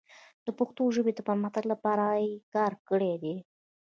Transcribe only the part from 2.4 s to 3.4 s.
کار کړی دی.